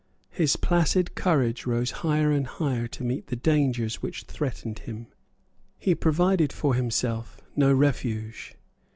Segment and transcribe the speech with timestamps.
[0.31, 5.05] His placid courage rose higher and higher to meet the dangers which threatened him.
[5.77, 8.55] He provided for himself no refuge.